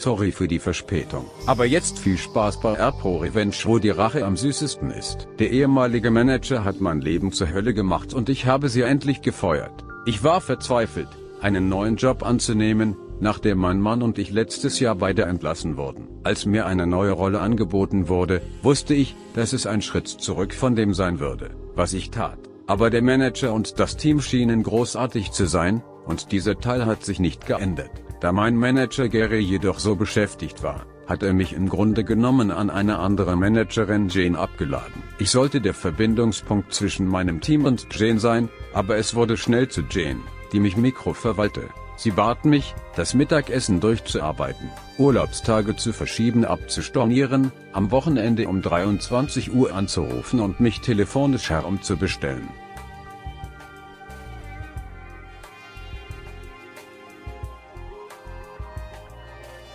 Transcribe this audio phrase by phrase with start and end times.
[0.00, 1.26] Sorry für die Verspätung.
[1.44, 5.28] Aber jetzt viel Spaß bei Airpro Revenge, wo die Rache am süßesten ist.
[5.38, 9.84] Der ehemalige Manager hat mein Leben zur Hölle gemacht und ich habe sie endlich gefeuert.
[10.06, 11.08] Ich war verzweifelt,
[11.42, 16.08] einen neuen Job anzunehmen, nachdem mein Mann und ich letztes Jahr beide entlassen wurden.
[16.24, 20.76] Als mir eine neue Rolle angeboten wurde, wusste ich, dass es ein Schritt zurück von
[20.76, 22.38] dem sein würde, was ich tat.
[22.66, 27.20] Aber der Manager und das Team schienen großartig zu sein, und dieser Teil hat sich
[27.20, 27.90] nicht geändert.
[28.20, 32.68] Da mein Manager Gary jedoch so beschäftigt war, hat er mich im Grunde genommen an
[32.68, 35.02] eine andere Managerin Jane abgeladen.
[35.18, 39.82] Ich sollte der Verbindungspunkt zwischen meinem Team und Jane sein, aber es wurde schnell zu
[39.90, 40.20] Jane,
[40.52, 41.62] die mich Mikro verwalte.
[41.96, 49.74] Sie bat mich, das Mittagessen durchzuarbeiten, Urlaubstage zu verschieben, abzustornieren, am Wochenende um 23 Uhr
[49.74, 52.48] anzurufen und mich telefonisch herumzubestellen.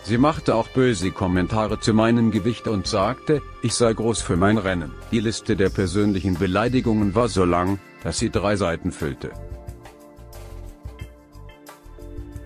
[0.08, 4.59] Sie machte auch böse Kommentare zu meinem Gewicht und sagte, ich sei groß für mein
[4.59, 4.92] Rennen.
[5.12, 9.31] Die Liste der persönlichen Beleidigungen war so lang, dass sie drei Seiten füllte.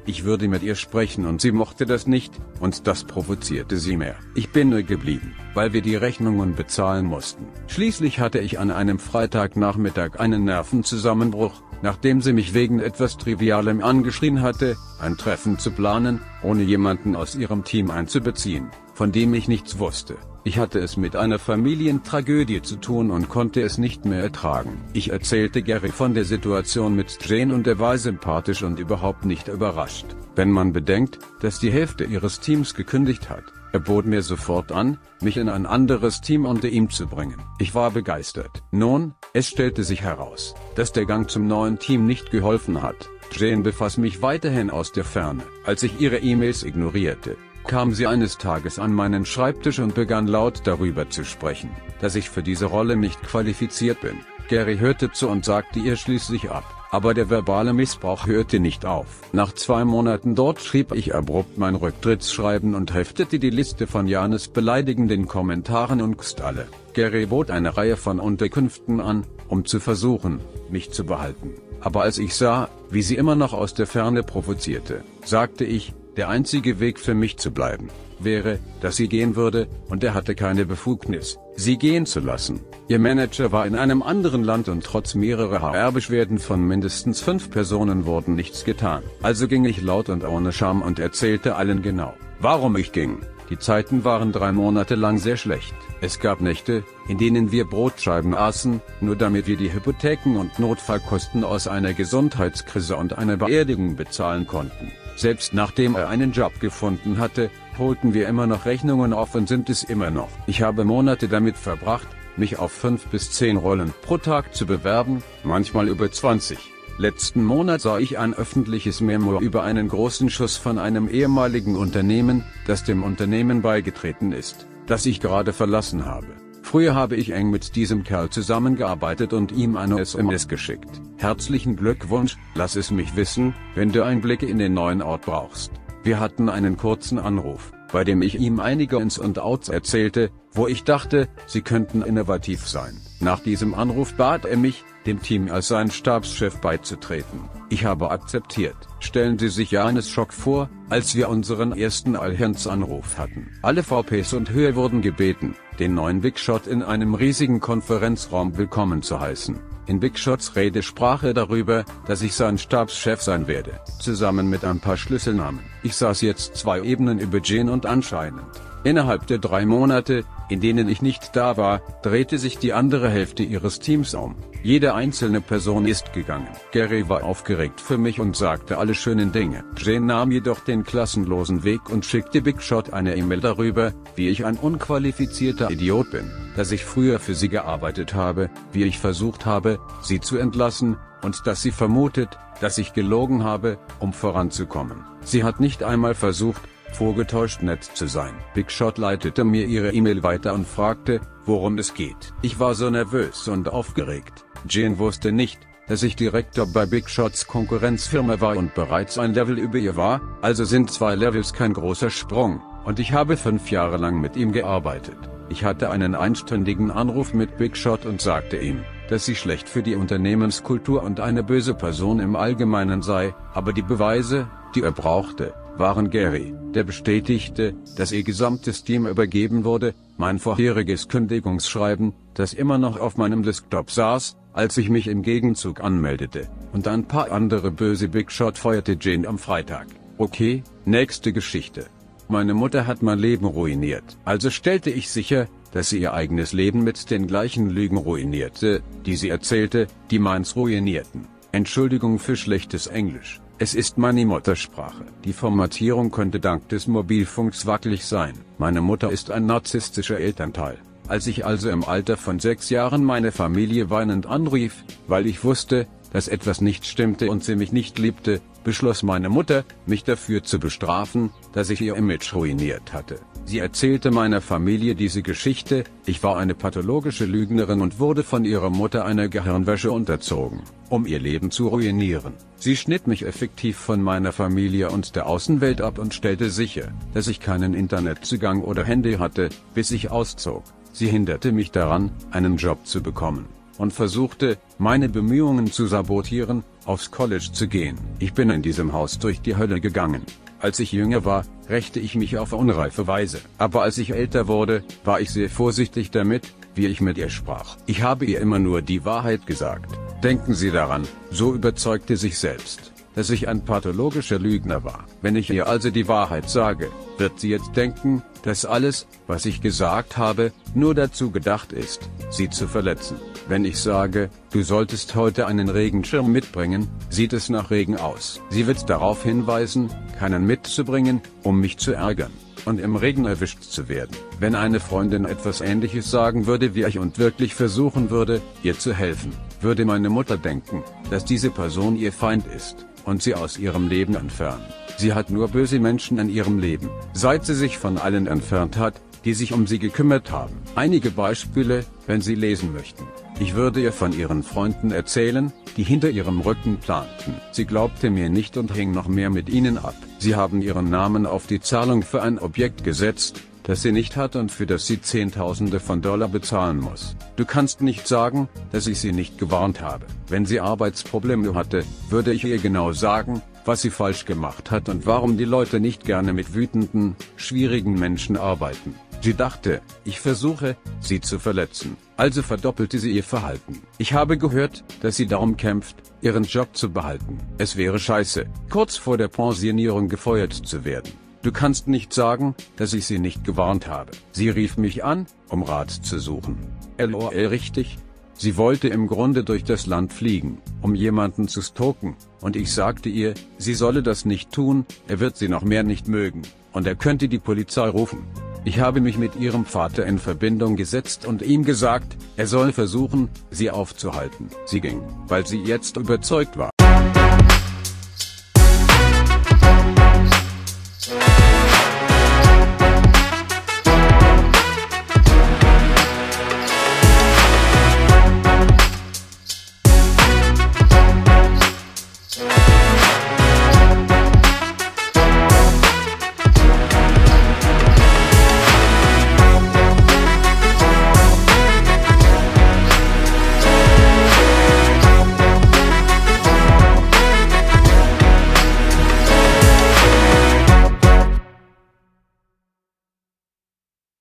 [0.05, 4.15] Ich würde mit ihr sprechen und sie mochte das nicht, und das provozierte sie mehr.
[4.35, 7.45] Ich bin nur geblieben, weil wir die Rechnungen bezahlen mussten.
[7.67, 14.41] Schließlich hatte ich an einem Freitagnachmittag einen Nervenzusammenbruch, nachdem sie mich wegen etwas Trivialem angeschrien
[14.41, 19.79] hatte, ein Treffen zu planen, ohne jemanden aus ihrem Team einzubeziehen, von dem ich nichts
[19.79, 20.15] wusste.
[20.45, 24.79] Ich hatte es mit einer Familientragödie zu tun und konnte es nicht mehr ertragen.
[24.93, 29.49] Ich erzählte Gary von der Situation mit Jane und er war sympathisch und überhaupt nicht
[29.49, 30.05] überrascht.
[30.35, 33.43] Wenn man bedenkt, dass die Hälfte ihres Teams gekündigt hat.
[33.71, 37.37] Er bot mir sofort an, mich in ein anderes Team unter ihm zu bringen.
[37.59, 38.63] Ich war begeistert.
[38.71, 43.09] Nun, es stellte sich heraus, dass der Gang zum neuen Team nicht geholfen hat.
[43.31, 45.43] Jane befass mich weiterhin aus der Ferne.
[45.65, 50.61] Als ich ihre E-Mails ignorierte, kam sie eines Tages an meinen Schreibtisch und begann laut
[50.63, 51.69] darüber zu sprechen,
[52.01, 54.17] dass ich für diese Rolle nicht qualifiziert bin.
[54.49, 56.65] Gary hörte zu und sagte ihr schließlich ab.
[56.91, 59.21] Aber der verbale Missbrauch hörte nicht auf.
[59.31, 64.47] Nach zwei Monaten dort schrieb ich abrupt mein Rücktrittsschreiben und heftete die Liste von Janes
[64.47, 66.67] beleidigenden Kommentaren und alle.
[66.93, 70.39] Gary bot eine Reihe von Unterkünften an, um zu versuchen,
[70.71, 71.53] mich zu behalten.
[71.79, 76.29] Aber als ich sah, wie sie immer noch aus der Ferne provozierte, sagte ich, der
[76.29, 77.89] einzige Weg für mich zu bleiben,
[78.19, 82.61] wäre, dass sie gehen würde, und er hatte keine Befugnis, sie gehen zu lassen.
[82.87, 88.05] Ihr Manager war in einem anderen Land und trotz mehrerer HR-Beschwerden von mindestens fünf Personen
[88.05, 89.03] wurden nichts getan.
[89.21, 93.19] Also ging ich laut und ohne Scham und erzählte allen genau, warum ich ging.
[93.49, 95.73] Die Zeiten waren drei Monate lang sehr schlecht.
[96.01, 101.43] Es gab Nächte, in denen wir Brotscheiben aßen, nur damit wir die Hypotheken und Notfallkosten
[101.43, 104.91] aus einer Gesundheitskrise und einer Beerdigung bezahlen konnten.
[105.19, 109.69] Selbst nachdem er einen Job gefunden hatte, holten wir immer noch Rechnungen auf und sind
[109.69, 110.29] es immer noch.
[110.47, 112.07] Ich habe Monate damit verbracht,
[112.37, 116.57] mich auf 5 bis 10 Rollen pro Tag zu bewerben, manchmal über 20.
[116.97, 122.45] Letzten Monat sah ich ein öffentliches Memo über einen großen Schuss von einem ehemaligen Unternehmen,
[122.65, 126.48] das dem Unternehmen beigetreten ist, das ich gerade verlassen habe.
[126.69, 131.01] Früher habe ich eng mit diesem Kerl zusammengearbeitet und ihm eine SMS geschickt.
[131.17, 135.71] Herzlichen Glückwunsch, lass es mich wissen, wenn du Einblicke in den neuen Ort brauchst.
[136.03, 140.67] Wir hatten einen kurzen Anruf, bei dem ich ihm einige Ins und Outs erzählte, wo
[140.67, 143.01] ich dachte, sie könnten innovativ sein.
[143.21, 147.49] Nach diesem Anruf bat er mich, dem Team als sein Stabschef beizutreten.
[147.69, 148.77] Ich habe akzeptiert.
[148.99, 153.49] Stellen Sie sich Janes Schock vor, als wir unseren ersten Allhands-Anruf hatten.
[153.61, 159.01] Alle VPs und Höhe wurden gebeten, den neuen Big Shot in einem riesigen Konferenzraum willkommen
[159.01, 159.59] zu heißen.
[159.85, 164.63] In Big Shots Rede sprach er darüber, dass ich sein Stabschef sein werde, zusammen mit
[164.63, 165.61] ein paar Schlüsselnamen.
[165.83, 168.45] Ich saß jetzt zwei Ebenen über Jane und anscheinend.
[168.83, 173.43] Innerhalb der drei Monate, in denen ich nicht da war, drehte sich die andere Hälfte
[173.43, 174.35] ihres Teams um.
[174.61, 176.49] Jede einzelne Person ist gegangen.
[176.71, 179.63] Gary war aufgeregt für mich und sagte alle schönen Dinge.
[179.77, 184.45] Jane nahm jedoch den klassenlosen Weg und schickte Big Shot eine E-Mail darüber, wie ich
[184.45, 189.79] ein unqualifizierter Idiot bin, dass ich früher für sie gearbeitet habe, wie ich versucht habe,
[190.01, 195.03] sie zu entlassen, und dass sie vermutet, dass ich gelogen habe, um voranzukommen.
[195.21, 198.33] Sie hat nicht einmal versucht, vorgetäuscht nett zu sein.
[198.53, 202.33] Big Shot leitete mir ihre E-Mail weiter und fragte, worum es geht.
[202.41, 204.45] Ich war so nervös und aufgeregt.
[204.67, 209.57] Jane wusste nicht, dass ich Direktor bei Big Shots Konkurrenzfirma war und bereits ein Level
[209.57, 213.97] über ihr war, also sind zwei Levels kein großer Sprung, und ich habe fünf Jahre
[213.97, 215.17] lang mit ihm gearbeitet.
[215.49, 219.81] Ich hatte einen einstündigen Anruf mit Big Shot und sagte ihm, dass sie schlecht für
[219.81, 225.55] die Unternehmenskultur und eine böse Person im Allgemeinen sei, aber die Beweise, die er brauchte,
[225.79, 232.77] waren Gary, der bestätigte, dass ihr gesamtes Team übergeben wurde, mein vorheriges Kündigungsschreiben, das immer
[232.77, 237.71] noch auf meinem Desktop saß, als ich mich im Gegenzug anmeldete, und ein paar andere
[237.71, 239.87] böse Big Shot feuerte Jane am Freitag.
[240.17, 241.85] Okay, nächste Geschichte.
[242.27, 244.17] Meine Mutter hat mein Leben ruiniert.
[244.25, 249.15] Also stellte ich sicher, dass sie ihr eigenes Leben mit den gleichen Lügen ruinierte, die
[249.15, 251.27] sie erzählte, die meins ruinierten.
[251.51, 253.39] Entschuldigung für schlechtes Englisch.
[253.61, 255.03] Es ist meine Muttersprache.
[255.25, 258.35] Die Formatierung könnte dank des Mobilfunks wackelig sein.
[258.57, 260.77] Meine Mutter ist ein narzisstischer Elternteil.
[261.09, 265.87] Als ich also im Alter von sechs Jahren meine Familie weinend anrief, weil ich wusste,
[266.11, 270.59] dass etwas nicht stimmte und sie mich nicht liebte, beschloss meine Mutter, mich dafür zu
[270.59, 273.19] bestrafen, dass ich ihr Image ruiniert hatte.
[273.45, 278.69] Sie erzählte meiner Familie diese Geschichte, ich war eine pathologische Lügnerin und wurde von ihrer
[278.69, 282.33] Mutter einer Gehirnwäsche unterzogen, um ihr Leben zu ruinieren.
[282.57, 287.27] Sie schnitt mich effektiv von meiner Familie und der Außenwelt ab und stellte sicher, dass
[287.27, 290.63] ich keinen Internetzugang oder Handy hatte, bis ich auszog.
[290.91, 293.45] Sie hinderte mich daran, einen Job zu bekommen
[293.79, 297.97] und versuchte, meine Bemühungen zu sabotieren, aufs College zu gehen.
[298.19, 300.21] Ich bin in diesem Haus durch die Hölle gegangen.
[300.59, 303.39] Als ich jünger war, rächte ich mich auf unreife Weise.
[303.57, 307.77] Aber als ich älter wurde, war ich sehr vorsichtig damit, wie ich mit ihr sprach.
[307.85, 309.91] Ich habe ihr immer nur die Wahrheit gesagt.
[310.23, 315.05] Denken Sie daran, so überzeugte sich selbst, dass ich ein pathologischer Lügner war.
[315.21, 319.61] Wenn ich ihr also die Wahrheit sage, wird sie jetzt denken, dass alles, was ich
[319.61, 323.15] gesagt habe, nur dazu gedacht ist, sie zu verletzen.
[323.49, 328.39] Wenn ich sage, du solltest heute einen Regenschirm mitbringen, sieht es nach Regen aus.
[328.51, 332.31] Sie wird darauf hinweisen, keinen mitzubringen, um mich zu ärgern
[332.65, 334.15] und im Regen erwischt zu werden.
[334.39, 338.93] Wenn eine Freundin etwas ähnliches sagen würde wie ich und wirklich versuchen würde, ihr zu
[338.93, 343.87] helfen, würde meine Mutter denken, dass diese Person ihr Feind ist und sie aus ihrem
[343.87, 344.65] Leben entfernen.
[344.97, 349.01] Sie hat nur böse Menschen in ihrem Leben, seit sie sich von allen entfernt hat,
[349.25, 350.55] die sich um sie gekümmert haben.
[350.75, 353.05] Einige Beispiele, wenn Sie lesen möchten.
[353.41, 357.35] Ich würde ihr von ihren Freunden erzählen, die hinter ihrem Rücken planten.
[357.53, 359.95] Sie glaubte mir nicht und hing noch mehr mit ihnen ab.
[360.17, 364.35] Sie haben ihren Namen auf die Zahlung für ein Objekt gesetzt, das sie nicht hat
[364.35, 367.15] und für das sie Zehntausende von Dollar bezahlen muss.
[367.37, 370.05] Du kannst nicht sagen, dass ich sie nicht gewarnt habe.
[370.27, 375.05] Wenn sie Arbeitsprobleme hatte, würde ich ihr genau sagen, was sie falsch gemacht hat und
[375.05, 378.95] warum die Leute nicht gerne mit wütenden, schwierigen Menschen arbeiten.
[379.21, 381.95] Sie dachte, ich versuche, sie zu verletzen.
[382.19, 383.79] Also verdoppelte sie ihr Verhalten.
[383.97, 387.37] Ich habe gehört, dass sie darum kämpft, ihren Job zu behalten.
[387.57, 391.13] Es wäre scheiße, kurz vor der Pensionierung gefeuert zu werden.
[391.43, 394.11] Du kannst nicht sagen, dass ich sie nicht gewarnt habe.
[394.33, 396.57] Sie rief mich an, um Rat zu suchen.
[396.97, 397.97] LOL richtig?
[398.33, 403.07] Sie wollte im Grunde durch das Land fliegen, um jemanden zu stalken, und ich sagte
[403.07, 406.41] ihr, sie solle das nicht tun, er wird sie noch mehr nicht mögen,
[406.73, 408.23] und er könnte die Polizei rufen.
[408.69, 413.27] Ich habe mich mit ihrem Vater in Verbindung gesetzt und ihm gesagt, er soll versuchen,
[413.49, 414.51] sie aufzuhalten.
[414.67, 416.69] Sie ging, weil sie jetzt überzeugt war,